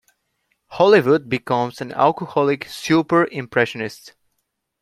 Hollywood 0.71 1.29
becomes 1.29 1.79
an 1.79 1.91
alcoholic 1.91 2.65
'super-impressionist'. 2.65 4.15